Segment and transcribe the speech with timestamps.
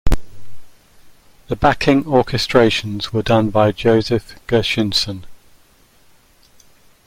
[1.47, 5.25] The backing orchestrations were done by Joseph Gershinson.